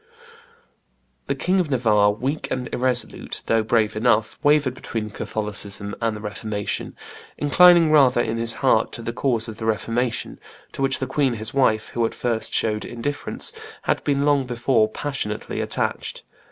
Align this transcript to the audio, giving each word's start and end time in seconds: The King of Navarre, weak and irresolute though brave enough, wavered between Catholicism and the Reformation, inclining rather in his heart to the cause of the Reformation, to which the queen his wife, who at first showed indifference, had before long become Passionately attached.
The 1.27 1.35
King 1.35 1.59
of 1.59 1.69
Navarre, 1.69 2.09
weak 2.11 2.49
and 2.49 2.67
irresolute 2.73 3.43
though 3.45 3.61
brave 3.61 3.95
enough, 3.95 4.39
wavered 4.41 4.73
between 4.73 5.11
Catholicism 5.11 5.93
and 6.01 6.17
the 6.17 6.21
Reformation, 6.21 6.95
inclining 7.37 7.91
rather 7.91 8.19
in 8.19 8.37
his 8.37 8.55
heart 8.65 8.91
to 8.93 9.03
the 9.03 9.13
cause 9.13 9.47
of 9.47 9.57
the 9.57 9.65
Reformation, 9.67 10.39
to 10.71 10.81
which 10.81 10.97
the 10.97 11.05
queen 11.05 11.35
his 11.35 11.53
wife, 11.53 11.89
who 11.89 12.03
at 12.07 12.15
first 12.15 12.51
showed 12.51 12.83
indifference, 12.83 13.53
had 13.83 14.03
before 14.03 14.23
long 14.23 14.47
become 14.47 14.87
Passionately 14.91 15.61
attached. 15.61 16.23